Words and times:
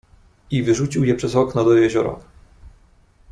"I 0.51 0.63
wyrzucił 0.63 1.03
je 1.03 1.15
przez 1.15 1.35
okno 1.35 1.63
do 1.63 1.73
jeziora." 1.73 2.19